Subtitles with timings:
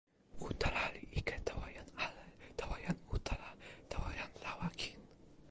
[0.45, 2.25] utala li ike tawa jan ale,
[2.59, 3.49] tawa jan utala,
[3.91, 4.99] tawa jan lawa kin.